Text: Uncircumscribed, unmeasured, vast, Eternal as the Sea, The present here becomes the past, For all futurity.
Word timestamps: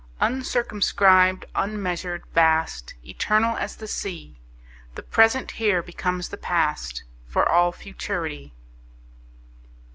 Uncircumscribed, 0.19 1.45
unmeasured, 1.53 2.23
vast, 2.33 2.95
Eternal 3.07 3.55
as 3.57 3.75
the 3.75 3.85
Sea, 3.87 4.41
The 4.95 5.03
present 5.03 5.51
here 5.51 5.83
becomes 5.83 6.29
the 6.29 6.37
past, 6.37 7.03
For 7.27 7.47
all 7.47 7.71
futurity. 7.71 8.55